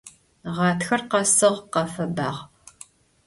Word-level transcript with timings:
Ğatxer 0.55 1.01
khesığ, 1.09 1.49
khefebağ. 1.73 2.29